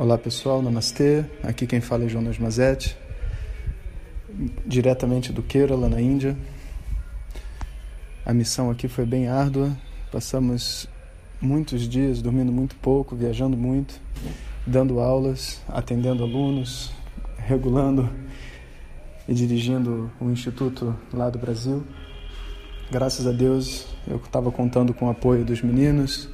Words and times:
Olá 0.00 0.16
pessoal, 0.16 0.62
namastê. 0.62 1.24
Aqui 1.42 1.66
quem 1.66 1.80
fala 1.80 2.04
é 2.04 2.08
Jonas 2.08 2.38
Mazetti, 2.38 2.96
diretamente 4.64 5.32
do 5.32 5.42
Kerala, 5.42 5.88
na 5.88 6.00
Índia. 6.00 6.38
A 8.24 8.32
missão 8.32 8.70
aqui 8.70 8.86
foi 8.86 9.04
bem 9.04 9.26
árdua. 9.26 9.76
Passamos 10.12 10.88
muitos 11.40 11.88
dias 11.88 12.22
dormindo 12.22 12.52
muito 12.52 12.76
pouco, 12.76 13.16
viajando 13.16 13.56
muito, 13.56 14.00
dando 14.64 15.00
aulas, 15.00 15.60
atendendo 15.66 16.22
alunos, 16.22 16.92
regulando 17.36 18.08
e 19.26 19.34
dirigindo 19.34 20.12
o 20.20 20.26
um 20.26 20.30
instituto 20.30 20.94
lá 21.12 21.28
do 21.28 21.40
Brasil. 21.40 21.84
Graças 22.88 23.26
a 23.26 23.32
Deus 23.32 23.88
eu 24.06 24.18
estava 24.18 24.52
contando 24.52 24.94
com 24.94 25.06
o 25.06 25.10
apoio 25.10 25.44
dos 25.44 25.60
meninos, 25.60 26.30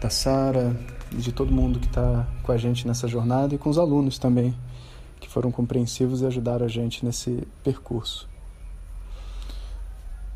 da 0.00 0.10
Sara, 0.10 0.76
e 1.12 1.16
de 1.16 1.32
todo 1.32 1.52
mundo 1.52 1.78
que 1.78 1.86
está 1.86 2.26
com 2.42 2.52
a 2.52 2.56
gente 2.56 2.86
nessa 2.86 3.06
jornada 3.06 3.54
e 3.54 3.58
com 3.58 3.68
os 3.68 3.78
alunos 3.78 4.18
também, 4.18 4.56
que 5.18 5.28
foram 5.28 5.50
compreensivos 5.50 6.22
e 6.22 6.26
ajudaram 6.26 6.64
a 6.64 6.68
gente 6.68 7.04
nesse 7.04 7.46
percurso. 7.62 8.28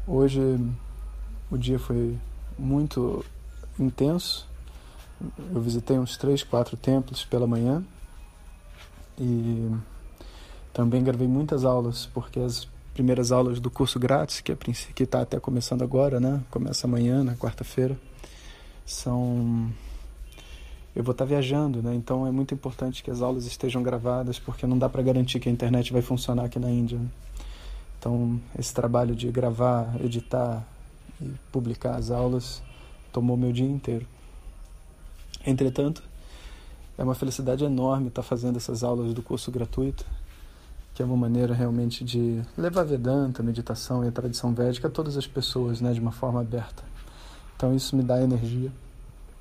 Hoje 0.07 0.41
o 1.51 1.57
dia 1.57 1.79
foi 1.79 2.19
muito 2.59 3.25
intenso. 3.79 4.47
Eu 5.55 5.61
visitei 5.61 5.99
uns 5.99 6.17
três, 6.17 6.43
quatro 6.43 6.77
templos 6.77 7.25
pela 7.25 7.47
manhã 7.47 7.83
e 9.19 9.71
também 10.73 11.03
gravei 11.03 11.29
muitas 11.29 11.65
aulas, 11.65 12.07
porque 12.13 12.41
as 12.41 12.69
primeiras 12.93 13.33
aulas 13.33 13.61
do 13.61 13.71
curso 13.71 13.99
grátis, 13.99 14.41
que 14.41 14.53
é 14.53 14.57
está 14.99 15.23
até 15.23 15.41
começando 15.41 15.83
agora, 15.83 16.21
né? 16.21 16.43
Começa 16.51 16.87
amanhã, 16.87 17.25
na 17.25 17.35
quarta-feira, 17.35 17.97
são 18.85 19.71
eu 20.95 21.03
vou 21.03 21.11
estar 21.11 21.25
viajando, 21.25 21.83
né? 21.83 21.95
Então 21.95 22.27
é 22.27 22.31
muito 22.31 22.55
importante 22.55 23.03
que 23.03 23.11
as 23.11 23.21
aulas 23.21 23.47
estejam 23.47 23.83
gravadas, 23.83 24.39
porque 24.39 24.67
não 24.67 24.79
dá 24.79 24.89
para 24.89 25.03
garantir 25.03 25.41
que 25.41 25.49
a 25.49 25.53
internet 25.53 25.93
vai 25.93 26.03
funcionar 26.03 26.45
aqui 26.45 26.59
na 26.59 26.71
Índia. 26.71 26.99
Né? 26.99 27.09
Então, 27.99 28.41
esse 28.57 28.73
trabalho 28.73 29.17
de 29.17 29.31
gravar, 29.31 29.97
editar 30.01 30.63
e 31.21 31.33
publicar 31.51 31.97
as 31.97 32.11
aulas 32.11 32.63
tomou 33.13 33.37
meu 33.37 33.51
dia 33.51 33.67
inteiro. 33.67 34.07
Entretanto, 35.45 36.03
é 36.97 37.03
uma 37.03 37.15
felicidade 37.15 37.65
enorme 37.65 38.09
estar 38.09 38.23
fazendo 38.23 38.57
essas 38.57 38.85
aulas 38.85 39.13
do 39.13 39.23
curso 39.23 39.51
gratuito, 39.51 40.07
que 40.95 41.03
é 41.03 41.05
uma 41.05 41.17
maneira 41.17 41.55
realmente 41.55 42.05
de 42.05 42.41
levar 42.57 42.85
Vedanta, 42.85 43.43
meditação 43.43 44.05
e 44.05 44.09
a 44.09 44.13
tradição 44.13 44.55
védica 44.55 44.87
a 44.87 44.91
todas 44.91 45.17
as 45.17 45.27
pessoas, 45.27 45.81
né, 45.81 45.93
de 45.93 45.99
uma 45.99 46.13
forma 46.13 46.41
aberta. 46.41 46.85
Então 47.57 47.75
isso 47.75 47.97
me 47.97 48.03
dá 48.03 48.21
energia 48.21 48.73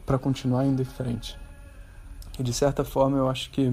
para 0.05 0.17
continuar 0.17 0.65
indo 0.65 0.81
em 0.81 0.85
frente. 0.85 1.37
E 2.37 2.43
de 2.43 2.53
certa 2.53 2.83
forma 2.83 3.17
eu 3.17 3.29
acho 3.29 3.49
que 3.51 3.71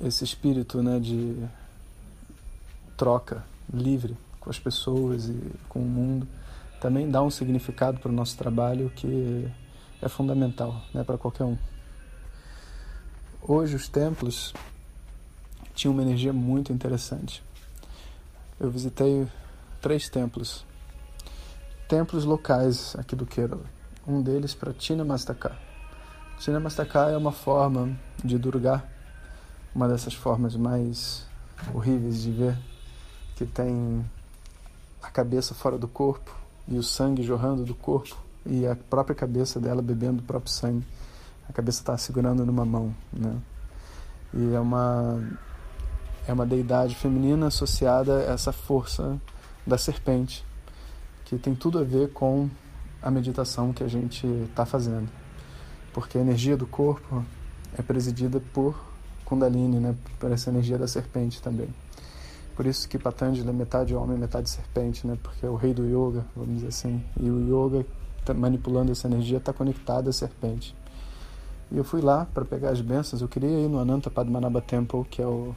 esse 0.00 0.24
espírito 0.24 0.82
né, 0.82 0.98
de 0.98 1.36
troca 2.96 3.44
livre 3.72 4.16
com 4.38 4.50
as 4.50 4.58
pessoas 4.58 5.26
e 5.26 5.52
com 5.68 5.80
o 5.80 5.84
mundo 5.84 6.26
também 6.80 7.10
dá 7.10 7.22
um 7.22 7.30
significado 7.30 8.00
para 8.00 8.10
o 8.10 8.14
nosso 8.14 8.36
trabalho 8.36 8.90
que 8.96 9.46
é 10.00 10.08
fundamental 10.08 10.82
né, 10.94 11.04
para 11.04 11.18
qualquer 11.18 11.44
um. 11.44 11.58
Hoje 13.42 13.76
os 13.76 13.88
templos 13.88 14.54
tinham 15.74 15.92
uma 15.92 16.02
energia 16.02 16.32
muito 16.32 16.72
interessante. 16.72 17.42
Eu 18.58 18.70
visitei 18.70 19.26
três 19.80 20.08
templos, 20.08 20.64
templos 21.90 22.24
locais 22.24 22.94
aqui 22.96 23.16
do 23.16 23.26
Kerala. 23.26 23.64
Um 24.06 24.22
deles 24.22 24.54
para 24.54 24.72
Tina 24.72 25.04
Mastaka 25.04 25.58
Cinemastacar 26.38 27.10
é 27.10 27.16
uma 27.16 27.32
forma 27.32 27.98
de 28.24 28.38
Durga, 28.38 28.84
uma 29.74 29.88
dessas 29.88 30.14
formas 30.14 30.54
mais 30.54 31.26
horríveis 31.74 32.22
de 32.22 32.30
ver, 32.30 32.56
que 33.34 33.44
tem 33.44 34.08
a 35.02 35.10
cabeça 35.10 35.52
fora 35.52 35.76
do 35.76 35.88
corpo 35.88 36.32
e 36.68 36.78
o 36.78 36.82
sangue 36.82 37.24
jorrando 37.24 37.64
do 37.64 37.74
corpo 37.74 38.16
e 38.46 38.64
a 38.68 38.76
própria 38.76 39.16
cabeça 39.16 39.58
dela 39.58 39.82
bebendo 39.82 40.20
o 40.20 40.24
próprio 40.24 40.52
sangue. 40.52 40.86
A 41.48 41.52
cabeça 41.52 41.80
está 41.80 41.98
segurando 41.98 42.46
numa 42.46 42.64
mão, 42.64 42.94
né? 43.12 43.36
E 44.32 44.54
é 44.54 44.60
uma 44.60 45.20
é 46.28 46.32
uma 46.32 46.46
deidade 46.46 46.94
feminina 46.94 47.48
associada 47.48 48.18
a 48.18 48.32
essa 48.32 48.52
força 48.52 49.20
da 49.66 49.76
serpente, 49.76 50.46
que 51.30 51.38
tem 51.38 51.54
tudo 51.54 51.78
a 51.78 51.82
ver 51.82 52.12
com 52.12 52.48
a 53.02 53.10
meditação 53.10 53.72
que 53.72 53.82
a 53.82 53.88
gente 53.88 54.26
está 54.26 54.66
fazendo 54.66 55.08
porque 55.92 56.18
a 56.18 56.20
energia 56.20 56.56
do 56.56 56.66
corpo 56.66 57.24
é 57.76 57.82
presidida 57.82 58.40
por 58.52 58.78
Kundalini, 59.24 59.78
né, 59.78 59.94
por 60.18 60.30
essa 60.30 60.50
energia 60.50 60.78
da 60.78 60.86
serpente 60.86 61.40
também. 61.40 61.68
Por 62.56 62.66
isso 62.66 62.88
que 62.88 62.98
Patanjali 62.98 63.48
é 63.48 63.52
metade 63.52 63.94
homem, 63.94 64.18
metade 64.18 64.50
serpente, 64.50 65.06
né, 65.06 65.16
porque 65.22 65.46
é 65.46 65.48
o 65.48 65.54
rei 65.54 65.72
do 65.72 65.84
yoga, 65.86 66.24
vamos 66.36 66.56
dizer 66.56 66.68
assim. 66.68 67.02
E 67.18 67.30
o 67.30 67.40
yoga, 67.40 67.86
tá 68.24 68.34
manipulando 68.34 68.92
essa 68.92 69.06
energia, 69.06 69.38
está 69.38 69.52
conectado 69.52 70.10
à 70.10 70.12
serpente. 70.12 70.74
E 71.70 71.76
eu 71.76 71.84
fui 71.84 72.00
lá 72.00 72.26
para 72.34 72.44
pegar 72.44 72.70
as 72.70 72.80
bênçãos. 72.80 73.22
Eu 73.22 73.28
queria 73.28 73.48
ir 73.48 73.68
no 73.68 73.78
Ananta 73.78 74.10
Padmanabha 74.10 74.60
Temple, 74.60 75.04
que 75.08 75.22
é 75.22 75.26
o, 75.26 75.54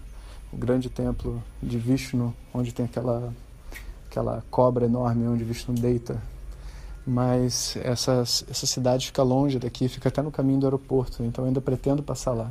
o 0.51 0.57
grande 0.57 0.90
templo 0.90 1.41
de 1.61 1.78
Vishnu, 1.78 2.34
onde 2.53 2.72
tem 2.72 2.85
aquela 2.85 3.34
aquela 4.13 4.44
cobra 4.51 4.85
enorme 4.85 5.28
onde 5.28 5.44
Vishnu 5.44 5.74
deita 5.74 6.22
mas 7.06 7.75
essa, 7.84 8.22
essa 8.22 8.66
cidade 8.66 9.07
fica 9.07 9.22
longe 9.24 9.59
daqui, 9.59 9.90
fica 9.90 10.07
até 10.07 10.22
no 10.22 10.31
caminho 10.31 10.62
do 10.62 10.66
aeroporto, 10.66 11.22
então 11.24 11.44
ainda 11.44 11.59
pretendo 11.59 12.01
passar 12.01 12.31
lá. 12.31 12.50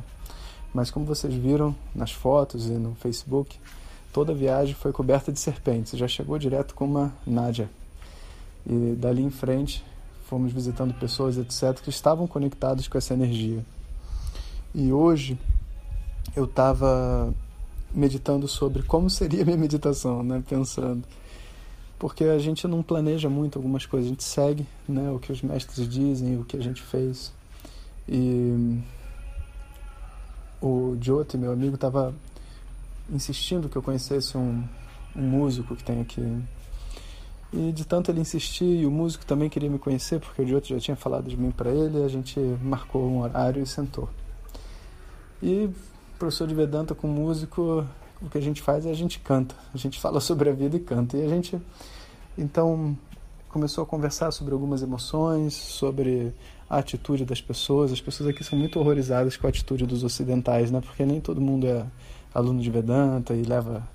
Mas 0.71 0.91
como 0.91 1.05
vocês 1.05 1.33
viram 1.33 1.75
nas 1.93 2.11
fotos 2.11 2.67
e 2.67 2.73
no 2.73 2.93
Facebook, 2.95 3.59
toda 4.11 4.31
a 4.31 4.35
viagem 4.35 4.75
foi 4.75 4.91
coberta 4.91 5.31
de 5.31 5.39
serpentes, 5.39 5.97
já 5.97 6.07
chegou 6.07 6.37
direto 6.37 6.75
com 6.75 6.85
uma 6.85 7.11
Nádia. 7.25 7.69
E 8.65 8.95
dali 8.95 9.23
em 9.23 9.31
frente 9.31 9.83
fomos 10.27 10.51
visitando 10.51 10.93
pessoas, 10.93 11.37
etc., 11.37 11.81
que 11.81 11.89
estavam 11.89 12.27
conectadas 12.27 12.87
com 12.87 12.97
essa 12.97 13.13
energia. 13.13 13.65
E 14.73 14.93
hoje 14.93 15.37
eu 16.35 16.45
estava 16.45 17.33
meditando 17.93 18.47
sobre 18.47 18.83
como 18.83 19.09
seria 19.09 19.43
minha 19.43 19.57
meditação, 19.57 20.21
né? 20.23 20.43
pensando 20.47 21.03
porque 21.97 22.25
a 22.25 22.39
gente 22.39 22.67
não 22.67 22.83
planeja 22.83 23.29
muito 23.29 23.57
algumas 23.57 23.85
coisas, 23.85 24.07
a 24.07 24.09
gente 24.09 24.23
segue 24.23 24.65
né, 24.87 25.09
o 25.11 25.19
que 25.19 25.31
os 25.31 25.41
mestres 25.41 25.87
dizem, 25.87 26.37
o 26.37 26.43
que 26.43 26.57
a 26.57 26.61
gente 26.61 26.81
fez. 26.81 27.31
E 28.07 28.79
o 30.61 30.97
Jyoti, 30.99 31.37
meu 31.37 31.51
amigo, 31.51 31.75
estava 31.75 32.13
insistindo 33.09 33.69
que 33.69 33.75
eu 33.75 33.81
conhecesse 33.81 34.37
um, 34.37 34.63
um 35.15 35.21
músico 35.21 35.75
que 35.75 35.83
tem 35.83 36.01
aqui. 36.01 36.21
E 37.51 37.71
de 37.71 37.85
tanto 37.85 38.09
ele 38.09 38.19
insistir, 38.19 38.81
e 38.81 38.85
o 38.85 38.91
músico 38.91 39.25
também 39.25 39.49
queria 39.49 39.69
me 39.69 39.77
conhecer, 39.77 40.19
porque 40.19 40.41
o 40.41 40.47
Jyoti 40.47 40.73
já 40.73 40.79
tinha 40.79 40.97
falado 40.97 41.29
de 41.29 41.37
mim 41.37 41.51
para 41.51 41.69
ele, 41.69 42.03
a 42.03 42.07
gente 42.07 42.39
marcou 42.61 43.07
um 43.07 43.21
horário 43.21 43.61
e 43.61 43.65
sentou. 43.67 44.09
E 45.41 45.69
professor 46.17 46.47
de 46.47 46.55
Vedanta 46.55 46.95
com 46.95 47.07
músico 47.07 47.85
o 48.23 48.29
que 48.29 48.37
a 48.37 48.41
gente 48.41 48.61
faz 48.61 48.85
é 48.85 48.91
a 48.91 48.95
gente 48.95 49.19
canta. 49.19 49.53
A 49.73 49.77
gente 49.77 49.99
fala 49.99 50.19
sobre 50.19 50.49
a 50.49 50.53
vida 50.53 50.77
e 50.77 50.79
canta. 50.79 51.17
E 51.17 51.25
a 51.25 51.27
gente, 51.27 51.59
então, 52.37 52.97
começou 53.49 53.83
a 53.83 53.87
conversar 53.87 54.31
sobre 54.31 54.53
algumas 54.53 54.81
emoções, 54.81 55.53
sobre 55.53 56.33
a 56.69 56.77
atitude 56.77 57.25
das 57.25 57.41
pessoas. 57.41 57.91
As 57.91 58.01
pessoas 58.01 58.29
aqui 58.29 58.43
são 58.43 58.57
muito 58.57 58.79
horrorizadas 58.79 59.35
com 59.35 59.45
a 59.45 59.49
atitude 59.49 59.85
dos 59.85 60.03
ocidentais, 60.03 60.71
né? 60.71 60.81
Porque 60.81 61.05
nem 61.05 61.19
todo 61.19 61.41
mundo 61.41 61.67
é 61.67 61.85
aluno 62.33 62.61
de 62.61 62.71
Vedanta 62.71 63.33
e 63.35 63.43
leva 63.43 63.87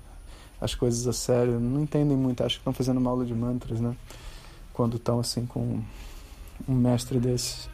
as 0.61 0.75
coisas 0.75 1.07
a 1.07 1.13
sério. 1.13 1.59
Não 1.59 1.81
entendem 1.81 2.15
muito, 2.15 2.43
acho 2.43 2.55
que 2.55 2.61
estão 2.61 2.73
fazendo 2.73 2.97
uma 2.97 3.09
aula 3.09 3.25
de 3.25 3.33
mantras, 3.33 3.81
né? 3.81 3.95
Quando 4.71 4.97
estão 4.97 5.19
assim 5.19 5.45
com 5.45 5.81
um 6.67 6.73
mestre 6.75 7.19
desses. 7.19 7.67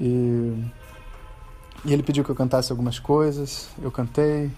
E, 0.00 0.64
e 1.84 1.92
ele 1.92 2.02
pediu 2.02 2.24
que 2.24 2.30
eu 2.30 2.34
cantasse 2.36 2.70
algumas 2.70 2.98
coisas, 2.98 3.68
eu 3.82 3.90
cantei, 3.90 4.50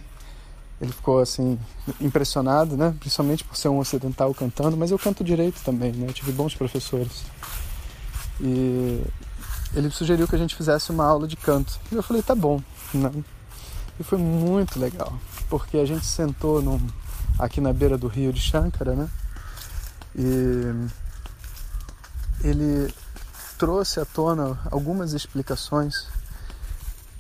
ele 0.80 0.92
ficou 0.92 1.18
assim 1.20 1.58
impressionado, 2.00 2.76
né? 2.76 2.94
Principalmente 2.98 3.44
por 3.44 3.56
ser 3.56 3.68
um 3.68 3.78
ocidental 3.78 4.32
cantando, 4.32 4.76
mas 4.76 4.90
eu 4.90 4.98
canto 4.98 5.22
direito 5.22 5.60
também, 5.62 5.92
né? 5.92 6.06
Eu 6.08 6.12
tive 6.12 6.32
bons 6.32 6.54
professores. 6.54 7.24
E 8.40 9.02
ele 9.74 9.90
sugeriu 9.90 10.26
que 10.26 10.34
a 10.34 10.38
gente 10.38 10.56
fizesse 10.56 10.90
uma 10.90 11.04
aula 11.04 11.28
de 11.28 11.36
canto. 11.36 11.78
E 11.92 11.94
eu 11.94 12.02
falei, 12.02 12.22
tá 12.22 12.34
bom, 12.34 12.62
né? 12.94 13.12
E 13.98 14.02
foi 14.02 14.16
muito 14.16 14.80
legal, 14.80 15.12
porque 15.50 15.76
a 15.76 15.84
gente 15.84 16.06
sentou 16.06 16.62
num, 16.62 16.80
aqui 17.38 17.60
na 17.60 17.72
beira 17.72 17.98
do 17.98 18.08
rio 18.08 18.32
de 18.32 18.40
Shankara, 18.40 18.94
né? 18.94 19.08
E 20.16 20.88
ele 22.42 22.92
trouxe 23.58 24.00
à 24.00 24.06
tona 24.06 24.58
algumas 24.70 25.12
explicações 25.12 26.06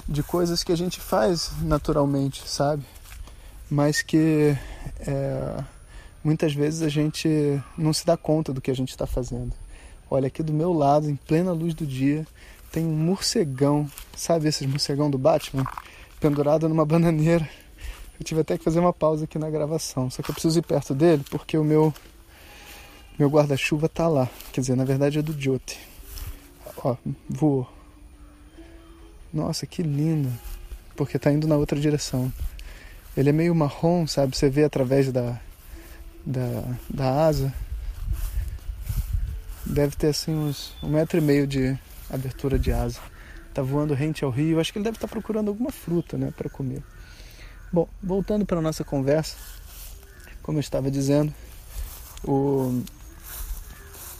de 0.08 0.22
coisas 0.22 0.64
que 0.64 0.72
a 0.72 0.76
gente 0.76 0.98
faz 0.98 1.50
naturalmente, 1.60 2.42
sabe? 2.48 2.82
Mas 3.70 4.02
que 4.02 4.56
é, 5.06 5.64
muitas 6.24 6.52
vezes 6.52 6.82
a 6.82 6.88
gente 6.88 7.28
não 7.78 7.92
se 7.92 8.04
dá 8.04 8.16
conta 8.16 8.52
do 8.52 8.60
que 8.60 8.70
a 8.70 8.74
gente 8.74 8.90
está 8.90 9.06
fazendo. 9.06 9.52
Olha, 10.10 10.26
aqui 10.26 10.42
do 10.42 10.52
meu 10.52 10.72
lado, 10.72 11.08
em 11.08 11.14
plena 11.14 11.52
luz 11.52 11.72
do 11.72 11.86
dia, 11.86 12.26
tem 12.72 12.84
um 12.84 12.96
morcegão, 12.96 13.88
sabe 14.16 14.48
esses 14.48 14.66
morcegão 14.66 15.08
do 15.10 15.16
Batman? 15.16 15.64
Pendurado 16.18 16.68
numa 16.68 16.84
bananeira. 16.84 17.48
Eu 18.18 18.24
tive 18.24 18.40
até 18.40 18.58
que 18.58 18.64
fazer 18.64 18.80
uma 18.80 18.92
pausa 18.92 19.24
aqui 19.24 19.38
na 19.38 19.48
gravação, 19.48 20.10
só 20.10 20.22
que 20.22 20.30
eu 20.30 20.34
preciso 20.34 20.58
ir 20.58 20.62
perto 20.62 20.94
dele 20.94 21.24
porque 21.30 21.56
o 21.56 21.64
meu 21.64 21.94
meu 23.18 23.28
guarda-chuva 23.28 23.88
tá 23.88 24.08
lá. 24.08 24.28
Quer 24.52 24.62
dizer, 24.62 24.76
na 24.76 24.84
verdade 24.84 25.18
é 25.18 25.22
do 25.22 25.38
Jote. 25.38 25.78
Ó, 26.82 26.96
voou. 27.28 27.68
Nossa, 29.32 29.66
que 29.66 29.82
lindo. 29.82 30.32
Porque 30.96 31.18
tá 31.18 31.30
indo 31.30 31.46
na 31.46 31.56
outra 31.56 31.78
direção. 31.78 32.32
Ele 33.16 33.30
é 33.30 33.32
meio 33.32 33.54
marrom, 33.54 34.06
sabe? 34.06 34.36
Você 34.36 34.48
vê 34.48 34.64
através 34.64 35.12
da, 35.12 35.38
da, 36.24 36.62
da 36.88 37.26
asa. 37.26 37.52
Deve 39.66 39.96
ter 39.96 40.08
assim 40.08 40.34
uns 40.34 40.74
um 40.82 40.88
metro 40.88 41.18
e 41.18 41.20
meio 41.20 41.46
de 41.46 41.78
abertura 42.08 42.58
de 42.58 42.72
asa. 42.72 43.00
Tá 43.52 43.62
voando 43.62 43.94
rente 43.94 44.24
ao 44.24 44.30
rio. 44.30 44.60
Acho 44.60 44.72
que 44.72 44.78
ele 44.78 44.84
deve 44.84 44.96
estar 44.96 45.08
tá 45.08 45.12
procurando 45.12 45.48
alguma 45.48 45.70
fruta, 45.70 46.16
né, 46.16 46.32
para 46.36 46.48
comer. 46.48 46.82
Bom, 47.72 47.88
voltando 48.02 48.44
para 48.44 48.60
nossa 48.60 48.84
conversa, 48.84 49.36
como 50.42 50.58
eu 50.58 50.60
estava 50.60 50.90
dizendo, 50.90 51.32
o... 52.24 52.82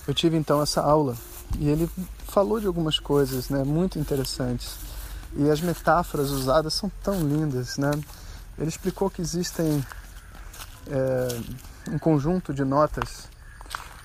eu 0.06 0.14
tive 0.14 0.36
então 0.36 0.62
essa 0.62 0.80
aula 0.80 1.16
e 1.58 1.68
ele 1.68 1.90
falou 2.28 2.60
de 2.60 2.66
algumas 2.66 2.98
coisas, 2.98 3.48
né, 3.48 3.64
muito 3.64 3.98
interessantes. 3.98 4.76
E 5.36 5.48
as 5.48 5.60
metáforas 5.60 6.30
usadas 6.30 6.74
são 6.74 6.90
tão 7.02 7.20
lindas, 7.20 7.76
né? 7.76 7.90
Ele 8.60 8.68
explicou 8.68 9.08
que 9.08 9.22
existem 9.22 9.82
é, 10.86 11.28
um 11.90 11.98
conjunto 11.98 12.52
de 12.52 12.62
notas 12.62 13.28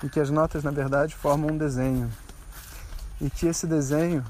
e 0.02 0.08
que 0.08 0.18
as 0.18 0.30
notas, 0.30 0.64
na 0.64 0.70
verdade, 0.70 1.14
formam 1.14 1.50
um 1.50 1.58
desenho. 1.58 2.10
E 3.20 3.28
que 3.28 3.46
esse 3.46 3.66
desenho, 3.66 4.24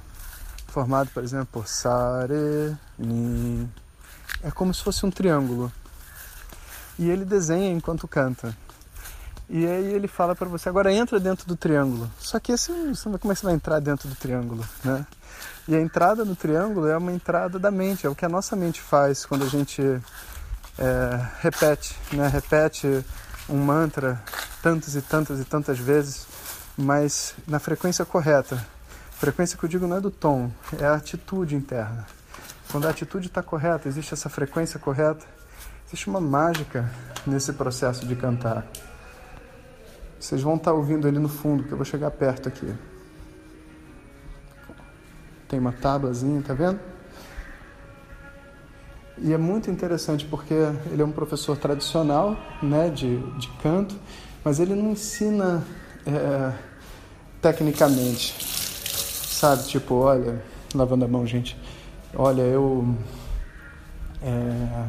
formado, 0.67 1.11
por 1.11 1.23
exemplo, 1.23 1.46
por 1.52 1.69
sa, 1.69 2.26
re, 2.26 2.76
mi, 2.99 3.69
é 4.43 4.50
como 4.50 4.75
se 4.75 4.82
fosse 4.82 5.06
um 5.06 5.11
triângulo. 5.11 5.73
E 6.99 7.08
ele 7.08 7.25
desenha 7.25 7.70
enquanto 7.70 8.08
canta. 8.08 8.56
E 9.49 9.64
aí 9.64 9.94
ele 9.94 10.08
fala 10.08 10.34
para 10.34 10.49
você, 10.49 10.69
agora 10.69 10.93
entra 10.93 11.20
dentro 11.20 11.46
do 11.46 11.55
triângulo. 11.55 12.11
Só 12.19 12.40
que 12.40 12.52
assim, 12.52 12.93
como 13.02 13.14
é 13.14 13.19
que 13.19 13.26
você 13.26 13.44
vai 13.46 13.55
entrar 13.55 13.79
dentro 13.81 14.08
do 14.08 14.14
triângulo, 14.17 14.67
né? 14.84 15.06
E 15.69 15.75
a 15.75 15.81
entrada 15.81 16.25
no 16.25 16.37
triângulo 16.37 16.87
é 16.87 16.97
uma 16.97 17.13
entrada 17.13 17.59
da 17.59 17.73
mente, 17.73 18.07
é 18.07 18.11
o 18.11 18.15
que 18.15 18.25
a 18.25 18.29
nossa 18.29 18.55
mente 18.55 18.81
faz 18.81 19.27
quando 19.27 19.45
a 19.45 19.49
gente 19.49 19.83
é, 20.79 21.29
repete, 21.41 21.97
né? 22.13 22.29
repete 22.29 23.05
um 23.49 23.57
mantra 23.57 24.23
tantas 24.63 24.95
e 24.95 25.03
tantas 25.03 25.41
e 25.41 25.45
tantas 25.45 25.79
vezes, 25.79 26.27
mas 26.77 27.35
na 27.49 27.59
frequência 27.59 28.05
correta. 28.05 28.65
Frequência 29.11 29.59
que 29.59 29.65
eu 29.65 29.69
digo 29.69 29.87
não 29.87 29.97
é 29.97 30.01
do 30.01 30.11
tom, 30.11 30.51
é 30.79 30.85
a 30.85 30.95
atitude 30.95 31.57
interna. 31.57 32.07
Quando 32.71 32.87
a 32.87 32.91
atitude 32.91 33.27
está 33.27 33.43
correta, 33.43 33.89
existe 33.89 34.13
essa 34.13 34.29
frequência 34.29 34.79
correta, 34.79 35.25
existe 35.87 36.09
uma 36.09 36.21
mágica 36.21 36.89
nesse 37.27 37.53
processo 37.53 38.07
de 38.07 38.15
cantar. 38.15 38.67
Vocês 40.21 40.43
vão 40.43 40.57
estar 40.57 40.71
tá 40.71 40.77
ouvindo 40.77 41.09
ele 41.09 41.19
no 41.19 41.29
fundo, 41.29 41.65
que 41.65 41.73
eu 41.73 41.77
vou 41.77 41.85
chegar 41.85 42.11
perto 42.11 42.49
aqui. 42.49 42.73
Tem 45.48 45.58
uma 45.58 45.72
tábuazinha, 45.72 46.43
tá 46.43 46.54
vendo? 46.54 46.81
E 49.19 49.32
é 49.32 49.38
muito 49.38 49.70
interessante 49.70 50.26
porque 50.26 50.54
ele 50.90 51.00
é 51.00 51.04
um 51.04 51.12
professor 51.12 51.56
tradicional, 51.56 52.37
né, 52.62 52.90
de, 52.90 53.19
de 53.38 53.48
canto, 53.62 53.94
mas 54.44 54.60
ele 54.60 54.75
não 54.75 54.93
ensina 54.93 55.64
é, 56.06 56.52
tecnicamente, 57.40 58.34
sabe? 58.44 59.64
Tipo, 59.64 59.94
olha, 59.94 60.43
lavando 60.75 61.06
a 61.06 61.08
mão, 61.08 61.26
gente. 61.26 61.58
Olha, 62.14 62.43
eu 62.43 62.94
é, 64.22 64.87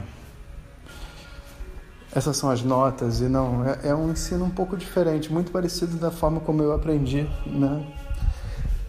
essas 2.13 2.35
são 2.35 2.49
as 2.49 2.63
notas 2.63 3.21
e 3.21 3.25
não 3.29 3.63
é, 3.63 3.89
é, 3.89 3.95
um 3.95 4.11
ensino 4.11 4.43
um 4.45 4.49
pouco 4.49 4.75
diferente, 4.75 5.31
muito 5.31 5.51
parecido 5.51 5.97
da 5.97 6.09
forma 6.09 6.39
como 6.39 6.63
eu 6.63 6.73
aprendi, 6.73 7.29
né? 7.45 7.85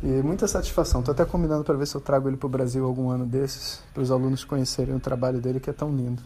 E 0.02 0.06
muita 0.22 0.46
satisfação. 0.46 1.00
Estou 1.00 1.12
até 1.12 1.24
combinando 1.24 1.64
para 1.64 1.74
ver 1.74 1.86
se 1.86 1.94
eu 1.94 2.00
trago 2.00 2.28
ele 2.28 2.36
para 2.36 2.46
o 2.46 2.50
Brasil 2.50 2.84
algum 2.84 3.10
ano 3.10 3.26
desses, 3.26 3.82
para 3.92 4.02
os 4.02 4.10
alunos 4.10 4.44
conhecerem 4.44 4.94
o 4.94 5.00
trabalho 5.00 5.40
dele, 5.40 5.58
que 5.58 5.70
é 5.70 5.72
tão 5.72 5.94
lindo. 5.94 6.22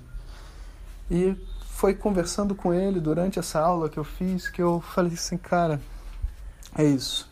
E 1.10 1.36
foi 1.70 1.94
conversando 1.94 2.54
com 2.54 2.72
ele 2.72 3.00
durante 3.00 3.38
essa 3.38 3.58
aula 3.60 3.88
que 3.88 3.98
eu 3.98 4.04
fiz 4.04 4.48
que 4.48 4.62
eu 4.62 4.80
falei 4.80 5.14
assim, 5.14 5.36
cara, 5.36 5.80
é 6.76 6.84
isso. 6.84 7.28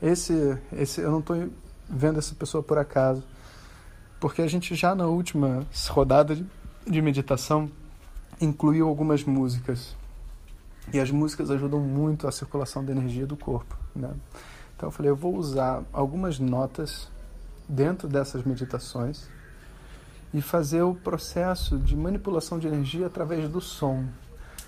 Esse, 0.00 0.58
esse, 0.72 1.00
eu 1.00 1.10
não 1.10 1.20
estou 1.20 1.48
vendo 1.88 2.18
essa 2.18 2.34
pessoa 2.34 2.62
por 2.62 2.78
acaso, 2.78 3.22
porque 4.20 4.42
a 4.42 4.46
gente 4.46 4.74
já 4.74 4.94
na 4.94 5.06
última 5.06 5.66
rodada 5.88 6.36
de, 6.86 7.02
meditação 7.02 7.70
incluiu 8.40 8.88
algumas 8.88 9.24
músicas 9.24 9.96
e 10.92 11.00
as 11.00 11.10
músicas 11.10 11.50
ajudam 11.50 11.80
muito 11.80 12.28
a 12.28 12.32
circulação 12.32 12.84
da 12.84 12.92
energia 12.92 13.26
do 13.26 13.36
corpo, 13.36 13.76
né? 13.94 14.10
Então 14.76 14.88
eu 14.88 14.90
falei, 14.90 15.10
eu 15.10 15.16
vou 15.16 15.34
usar 15.36 15.82
algumas 15.92 16.38
notas 16.38 17.08
dentro 17.68 18.08
dessas 18.08 18.42
meditações 18.44 19.28
e 20.32 20.42
fazer 20.42 20.82
o 20.82 20.94
processo 20.94 21.78
de 21.78 21.96
manipulação 21.96 22.58
de 22.58 22.66
energia 22.66 23.06
através 23.06 23.48
do 23.48 23.60
som. 23.60 24.04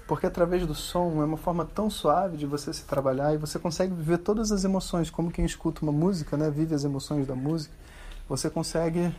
Porque 0.06 0.26
através 0.26 0.64
do 0.64 0.74
som 0.74 1.20
é 1.20 1.24
uma 1.24 1.36
forma 1.36 1.64
tão 1.64 1.90
suave 1.90 2.36
de 2.36 2.46
você 2.46 2.72
se 2.72 2.84
trabalhar 2.84 3.34
e 3.34 3.36
você 3.36 3.58
consegue 3.58 3.92
viver 3.92 4.18
todas 4.18 4.52
as 4.52 4.62
emoções, 4.62 5.10
como 5.10 5.32
quem 5.32 5.44
escuta 5.44 5.82
uma 5.82 5.90
música, 5.90 6.36
né, 6.36 6.48
vive 6.48 6.74
as 6.74 6.84
emoções 6.84 7.26
da 7.26 7.34
música. 7.34 7.74
Você 8.28 8.48
consegue 8.48 9.12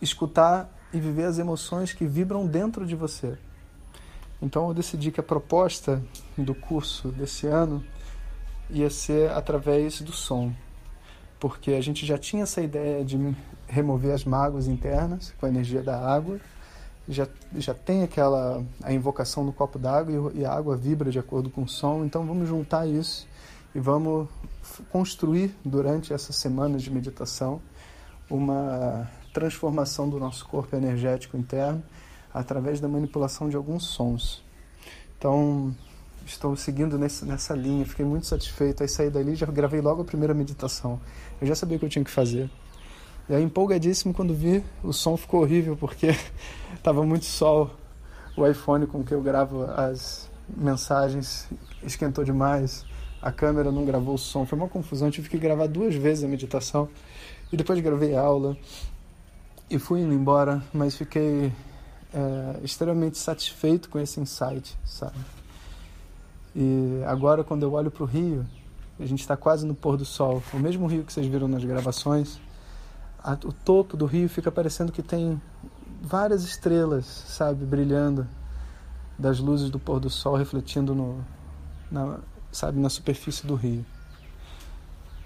escutar 0.00 0.70
e 0.92 1.00
viver 1.00 1.24
as 1.24 1.38
emoções 1.38 1.94
que 1.94 2.06
vibram 2.06 2.46
dentro 2.46 2.86
de 2.86 2.94
você. 2.94 3.38
Então 4.40 4.68
eu 4.68 4.74
decidi 4.74 5.10
que 5.10 5.20
a 5.20 5.22
proposta 5.22 6.02
do 6.36 6.54
curso 6.54 7.08
desse 7.08 7.46
ano 7.46 7.82
ia 8.70 8.90
ser 8.90 9.30
através 9.30 10.00
do 10.00 10.12
som, 10.12 10.52
porque 11.38 11.72
a 11.72 11.80
gente 11.80 12.04
já 12.04 12.18
tinha 12.18 12.42
essa 12.42 12.60
ideia 12.60 13.04
de 13.04 13.34
remover 13.68 14.14
as 14.14 14.24
mágoas 14.24 14.66
internas 14.66 15.34
com 15.38 15.46
a 15.46 15.48
energia 15.48 15.82
da 15.82 15.98
água, 15.98 16.40
já, 17.08 17.28
já 17.56 17.72
tem 17.72 18.02
aquela 18.02 18.64
a 18.82 18.92
invocação 18.92 19.44
no 19.44 19.52
copo 19.52 19.78
d'água 19.78 20.32
e, 20.34 20.40
e 20.40 20.44
a 20.44 20.52
água 20.52 20.76
vibra 20.76 21.10
de 21.10 21.18
acordo 21.18 21.48
com 21.48 21.62
o 21.62 21.68
som, 21.68 22.04
então 22.04 22.26
vamos 22.26 22.48
juntar 22.48 22.86
isso 22.86 23.28
e 23.74 23.78
vamos 23.78 24.28
construir 24.90 25.54
durante 25.64 26.12
essa 26.12 26.32
semana 26.32 26.78
de 26.78 26.90
meditação 26.90 27.60
uma 28.28 29.08
transformação 29.32 30.08
do 30.08 30.18
nosso 30.18 30.46
corpo 30.46 30.74
energético 30.74 31.36
interno 31.36 31.82
através 32.32 32.80
da 32.80 32.88
manipulação 32.88 33.48
de 33.48 33.56
alguns 33.56 33.84
sons. 33.84 34.42
Então, 35.18 35.74
estou 36.26 36.56
seguindo 36.56 36.98
nesse, 36.98 37.24
nessa 37.24 37.54
linha, 37.54 37.86
fiquei 37.86 38.04
muito 38.04 38.26
satisfeito. 38.26 38.82
Aí 38.82 38.88
saí 38.88 39.08
dali 39.08 39.34
já 39.34 39.46
gravei 39.46 39.80
logo 39.80 40.02
a 40.02 40.04
primeira 40.04 40.34
meditação. 40.34 41.00
Eu 41.40 41.46
já 41.46 41.54
sabia 41.54 41.76
o 41.76 41.80
que 41.80 41.86
eu 41.86 41.90
tinha 41.90 42.04
que 42.04 42.10
fazer. 42.10 42.50
E 43.28 43.34
aí, 43.34 43.42
empolgadíssimo, 43.42 44.12
quando 44.12 44.34
vi, 44.34 44.62
o 44.82 44.92
som 44.92 45.16
ficou 45.16 45.40
horrível 45.42 45.76
porque 45.76 46.08
estava 46.74 47.04
muito 47.04 47.24
sol. 47.24 47.70
O 48.36 48.46
iPhone 48.46 48.86
com 48.86 49.02
que 49.02 49.14
eu 49.14 49.22
gravo 49.22 49.64
as 49.64 50.28
mensagens 50.54 51.48
esquentou 51.82 52.24
demais. 52.24 52.84
A 53.22 53.32
câmera 53.32 53.72
não 53.72 53.84
gravou 53.84 54.14
o 54.14 54.18
som, 54.18 54.44
foi 54.44 54.58
uma 54.58 54.68
confusão. 54.68 55.08
Eu 55.08 55.12
tive 55.12 55.28
que 55.28 55.38
gravar 55.38 55.66
duas 55.66 55.94
vezes 55.94 56.24
a 56.24 56.28
meditação 56.28 56.88
e 57.52 57.56
depois 57.56 57.80
gravei 57.80 58.14
a 58.14 58.20
aula 58.20 58.56
e 59.70 59.78
fui 59.78 60.00
indo 60.00 60.12
embora, 60.12 60.62
mas 60.72 60.96
fiquei 60.96 61.52
é, 62.12 62.60
extremamente 62.62 63.18
satisfeito 63.18 63.88
com 63.88 63.98
esse 63.98 64.20
insight, 64.20 64.76
sabe? 64.84 65.16
E 66.58 67.02
agora, 67.04 67.44
quando 67.44 67.64
eu 67.64 67.72
olho 67.74 67.90
para 67.90 68.02
o 68.02 68.06
rio, 68.06 68.46
a 68.98 69.04
gente 69.04 69.20
está 69.20 69.36
quase 69.36 69.66
no 69.66 69.74
pôr 69.74 69.98
do 69.98 70.06
sol, 70.06 70.42
o 70.54 70.58
mesmo 70.58 70.86
rio 70.86 71.04
que 71.04 71.12
vocês 71.12 71.26
viram 71.26 71.46
nas 71.46 71.62
gravações, 71.62 72.40
a, 73.22 73.34
o 73.34 73.52
topo 73.52 73.94
do 73.94 74.06
rio 74.06 74.26
fica 74.26 74.50
parecendo 74.50 74.90
que 74.90 75.02
tem 75.02 75.38
várias 76.00 76.44
estrelas, 76.44 77.04
sabe, 77.04 77.66
brilhando 77.66 78.26
das 79.18 79.38
luzes 79.38 79.68
do 79.68 79.78
pôr 79.78 80.00
do 80.00 80.08
sol 80.08 80.34
refletindo 80.34 80.94
no, 80.94 81.22
na, 81.90 82.20
sabe, 82.50 82.80
na 82.80 82.88
superfície 82.88 83.46
do 83.46 83.54
rio. 83.54 83.84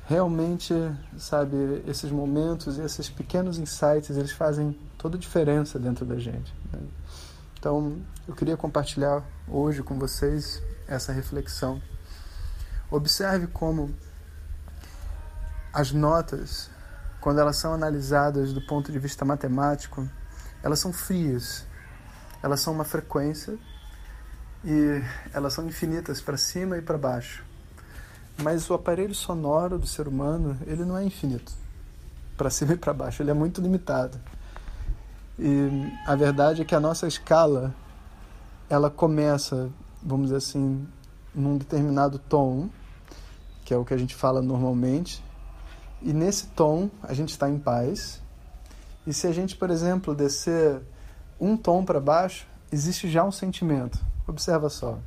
Realmente, 0.07 0.75
sabe, 1.17 1.57
esses 1.87 2.11
momentos 2.11 2.77
e 2.77 2.81
esses 2.81 3.09
pequenos 3.09 3.57
insights, 3.57 4.17
eles 4.17 4.33
fazem 4.33 4.77
toda 4.99 5.17
a 5.17 5.21
diferença 5.21 5.79
dentro 5.79 6.05
da 6.05 6.19
gente. 6.19 6.53
Né? 6.73 6.81
Então, 7.57 7.99
eu 8.27 8.35
queria 8.35 8.57
compartilhar 8.57 9.23
hoje 9.47 9.81
com 9.85 9.97
vocês 9.97 10.61
essa 10.91 11.13
reflexão. 11.13 11.81
Observe 12.91 13.47
como 13.47 13.95
as 15.73 15.93
notas, 15.93 16.69
quando 17.21 17.41
elas 17.41 17.57
são 17.57 17.73
analisadas 17.73 18.53
do 18.53 18.61
ponto 18.61 18.91
de 18.91 18.99
vista 18.99 19.25
matemático, 19.25 20.07
elas 20.63 20.81
são 20.81 20.93
frias. 20.93 21.65
Elas 22.43 22.61
são 22.61 22.73
uma 22.73 22.85
frequência 22.85 23.57
e 24.65 25.03
elas 25.33 25.53
são 25.53 25.67
infinitas 25.67 26.21
para 26.21 26.37
cima 26.37 26.77
e 26.79 26.83
para 26.83 26.99
baixo. 26.99 27.45
Mas 28.43 28.69
o 28.69 28.75
aparelho 28.75 29.15
sonoro 29.15 29.79
do 29.79 29.87
ser 29.87 30.09
humano, 30.09 30.59
ele 30.67 30.85
não 30.85 30.97
é 30.97 31.05
infinito. 31.05 31.53
para 32.37 32.49
cima 32.49 32.73
e 32.73 32.77
para 32.77 32.95
baixo, 32.95 33.23
ele 33.23 33.31
é 33.31 33.35
muito 33.35 33.61
limitado. 33.61 34.19
E 35.39 35.93
a 36.07 36.17
verdade 36.17 36.63
é 36.63 36.65
que 36.65 36.75
a 36.75 36.81
nossa 36.81 37.07
escala 37.07 37.75
ela 38.69 38.91
começa, 38.91 39.69
vamos 40.03 40.27
dizer 40.27 40.37
assim, 40.37 40.87
num 41.35 41.57
determinado 41.57 42.19
tom, 42.19 42.69
que 43.65 43.75
é 43.75 43.77
o 43.77 43.85
que 43.85 43.95
a 43.95 43.97
gente 43.97 44.15
fala 44.15 44.43
normalmente, 44.43 45.23
e 46.03 46.13
nesse 46.13 46.47
tom 46.49 46.91
a 47.03 47.13
gente 47.15 47.31
está 47.31 47.49
em 47.49 47.59
paz. 47.59 48.21
E 49.07 49.13
se 49.13 49.27
a 49.27 49.33
gente, 49.33 49.57
por 49.57 49.71
exemplo, 49.71 50.15
descer 50.15 50.81
um 51.41 51.57
tom 51.57 51.85
para 51.85 52.01
baixo, 52.01 52.47
existe 52.71 53.09
já 53.09 53.25
um 53.25 53.33
sentimento. 53.33 53.99
Observa 54.27 54.69
só. 54.69 54.99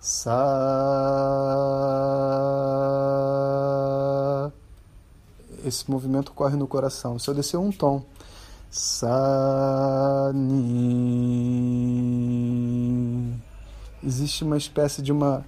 Sa 0.00 0.30
esse 5.64 5.90
movimento 5.90 6.30
ocorre 6.30 6.56
no 6.56 6.66
coração. 6.66 7.18
Se 7.18 7.28
eu 7.28 7.34
descer 7.34 7.56
um 7.56 7.72
tom, 7.72 8.04
Sa 8.70 10.30
Ni, 10.34 10.54
existe 14.04 14.44
uma 14.44 14.56
espécie 14.56 15.00
de 15.00 15.10
uma 15.10 15.44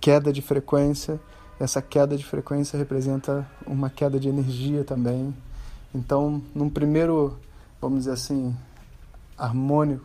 queda 0.00 0.32
de 0.32 0.42
frequência. 0.42 1.18
Essa 1.58 1.80
queda 1.80 2.16
de 2.16 2.24
frequência 2.24 2.78
representa 2.78 3.48
uma 3.66 3.88
queda 3.88 4.20
de 4.20 4.28
energia 4.28 4.84
também. 4.84 5.34
Então, 5.94 6.42
num 6.54 6.68
primeiro, 6.68 7.38
vamos 7.80 8.00
dizer 8.00 8.12
assim, 8.12 8.54
harmônico, 9.38 10.04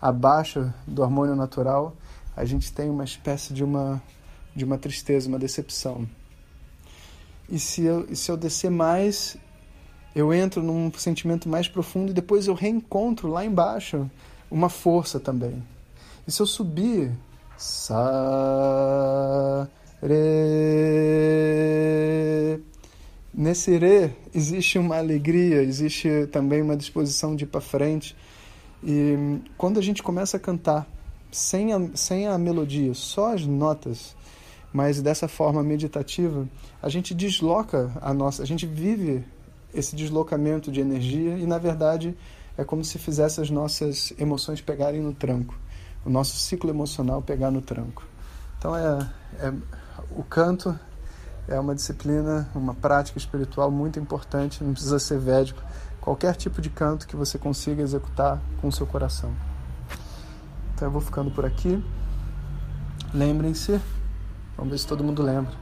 abaixo 0.00 0.72
do 0.86 1.02
harmônio 1.02 1.36
natural, 1.36 1.94
a 2.36 2.44
gente 2.44 2.72
tem 2.72 2.90
uma 2.90 3.04
espécie 3.04 3.52
de 3.52 3.62
uma, 3.62 4.02
de 4.54 4.64
uma 4.64 4.78
tristeza, 4.78 5.28
uma 5.28 5.38
decepção. 5.38 6.08
E 7.48 7.58
se, 7.58 7.82
eu, 7.82 8.06
e 8.10 8.16
se 8.16 8.30
eu 8.30 8.36
descer 8.36 8.70
mais, 8.70 9.36
eu 10.14 10.34
entro 10.34 10.62
num 10.62 10.92
sentimento 10.94 11.48
mais 11.48 11.68
profundo 11.68 12.10
e 12.10 12.14
depois 12.14 12.46
eu 12.48 12.54
reencontro 12.54 13.28
lá 13.28 13.44
embaixo 13.44 14.10
uma 14.50 14.68
força 14.68 15.20
também. 15.20 15.62
E 16.26 16.32
se 16.32 16.42
eu 16.42 16.46
subir, 16.46 17.12
sa, 17.58 17.96
re, 20.02 20.08
nesse 23.32 23.76
re 23.76 24.12
existe 24.34 24.78
uma 24.78 24.98
alegria, 24.98 25.62
existe 25.62 26.26
também 26.32 26.62
uma 26.62 26.76
disposição 26.76 27.34
de 27.34 27.44
ir 27.44 27.48
para 27.48 27.60
frente. 27.60 28.16
E 28.84 29.40
quando 29.56 29.78
a 29.78 29.82
gente 29.82 30.02
começa 30.02 30.36
a 30.36 30.40
cantar 30.40 30.86
sem 31.30 31.72
a, 31.72 31.80
sem 31.94 32.26
a 32.26 32.36
melodia, 32.38 32.92
só 32.94 33.34
as 33.34 33.46
notas, 33.46 34.14
mas 34.72 35.00
dessa 35.00 35.26
forma 35.28 35.62
meditativa, 35.62 36.48
a 36.82 36.88
gente 36.88 37.14
desloca 37.14 37.92
a 38.00 38.12
nossa, 38.12 38.42
a 38.42 38.46
gente 38.46 38.66
vive 38.66 39.24
esse 39.74 39.96
deslocamento 39.96 40.70
de 40.70 40.80
energia 40.80 41.36
e 41.36 41.46
na 41.46 41.58
verdade 41.58 42.16
é 42.56 42.64
como 42.64 42.82
se 42.84 42.98
fizesse 42.98 43.40
as 43.40 43.50
nossas 43.50 44.12
emoções 44.18 44.60
pegarem 44.60 45.00
no 45.00 45.12
tranco, 45.12 45.54
o 46.06 46.10
nosso 46.10 46.36
ciclo 46.36 46.70
emocional 46.70 47.20
pegar 47.20 47.50
no 47.50 47.60
tranco. 47.60 48.04
Então 48.56 48.76
é, 48.76 49.10
é 49.40 49.52
o 50.10 50.22
canto 50.22 50.78
é 51.48 51.58
uma 51.58 51.74
disciplina, 51.74 52.48
uma 52.54 52.74
prática 52.74 53.18
espiritual 53.18 53.70
muito 53.70 53.98
importante, 53.98 54.62
não 54.62 54.72
precisa 54.72 54.98
ser 54.98 55.18
védico. 55.18 55.62
Qualquer 56.00 56.34
tipo 56.36 56.60
de 56.60 56.70
canto 56.70 57.06
que 57.06 57.16
você 57.16 57.38
consiga 57.38 57.82
executar 57.82 58.40
com 58.60 58.68
o 58.68 58.72
seu 58.72 58.86
coração. 58.86 59.32
Então 60.74 60.88
eu 60.88 60.92
vou 60.92 61.00
ficando 61.00 61.30
por 61.30 61.44
aqui. 61.44 61.82
Lembrem-se, 63.12 63.80
vamos 64.56 64.72
ver 64.72 64.78
se 64.78 64.86
todo 64.86 65.02
mundo 65.02 65.22
lembra. 65.22 65.52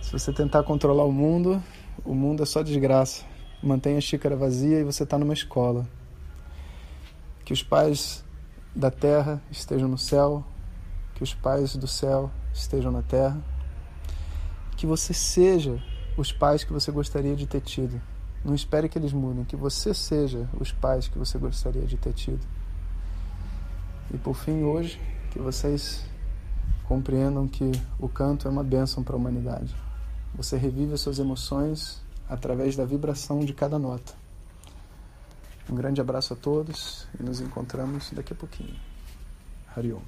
Se 0.00 0.12
você 0.12 0.32
tentar 0.32 0.62
controlar 0.62 1.04
o 1.04 1.12
mundo, 1.12 1.62
o 2.04 2.14
mundo 2.14 2.42
é 2.42 2.46
só 2.46 2.62
desgraça. 2.62 3.24
Mantenha 3.62 3.98
a 3.98 4.00
xícara 4.00 4.36
vazia 4.36 4.80
e 4.80 4.84
você 4.84 5.02
está 5.02 5.18
numa 5.18 5.34
escola. 5.34 5.86
Que 7.44 7.52
os 7.52 7.62
pais 7.62 8.24
da 8.74 8.90
terra 8.90 9.42
estejam 9.50 9.88
no 9.88 9.98
céu, 9.98 10.44
que 11.14 11.22
os 11.22 11.34
pais 11.34 11.76
do 11.76 11.86
céu 11.86 12.30
estejam 12.52 12.90
na 12.92 13.02
terra. 13.02 13.40
Que 14.76 14.86
você 14.86 15.12
seja 15.12 15.82
os 16.16 16.32
pais 16.32 16.64
que 16.64 16.72
você 16.72 16.90
gostaria 16.90 17.36
de 17.36 17.46
ter 17.46 17.60
tido. 17.60 18.00
Não 18.44 18.54
espere 18.54 18.88
que 18.88 18.98
eles 18.98 19.12
mudem, 19.12 19.44
que 19.44 19.56
você 19.56 19.92
seja 19.92 20.48
os 20.58 20.72
pais 20.72 21.06
que 21.08 21.18
você 21.18 21.38
gostaria 21.38 21.86
de 21.86 21.96
ter 21.96 22.14
tido. 22.14 22.46
E 24.12 24.16
por 24.16 24.34
fim, 24.34 24.62
hoje, 24.62 25.00
que 25.30 25.38
vocês 25.38 26.04
compreendam 26.84 27.46
que 27.46 27.70
o 27.98 28.08
canto 28.08 28.48
é 28.48 28.50
uma 28.50 28.64
bênção 28.64 29.02
para 29.04 29.14
a 29.14 29.18
humanidade. 29.18 29.74
Você 30.34 30.56
revive 30.56 30.94
as 30.94 31.00
suas 31.00 31.18
emoções 31.18 32.02
através 32.28 32.76
da 32.76 32.84
vibração 32.84 33.40
de 33.40 33.52
cada 33.52 33.78
nota. 33.78 34.19
Um 35.70 35.74
grande 35.76 36.00
abraço 36.00 36.32
a 36.32 36.36
todos 36.36 37.06
e 37.18 37.22
nos 37.22 37.40
encontramos 37.40 38.10
daqui 38.10 38.32
a 38.32 38.36
pouquinho. 38.36 38.74
Hariom. 39.76 40.02